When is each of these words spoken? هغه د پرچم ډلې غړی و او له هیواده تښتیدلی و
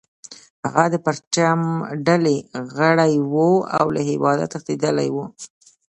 هغه 0.65 0.85
د 0.93 0.95
پرچم 1.05 1.59
ډلې 2.07 2.37
غړی 2.77 3.13
و 3.33 3.35
او 3.77 3.85
له 3.95 4.01
هیواده 4.09 4.45
تښتیدلی 4.53 5.07
و 5.11 5.17